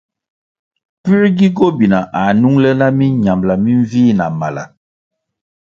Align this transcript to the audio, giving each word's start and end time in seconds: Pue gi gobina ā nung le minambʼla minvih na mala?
Pue 1.03 1.27
gi 1.41 1.47
gobina 1.59 1.99
ā 2.21 2.23
nung 2.39 2.57
le 2.63 2.73
minambʼla 2.99 3.55
minvih 3.63 4.13
na 4.17 4.25
mala? 4.39 4.63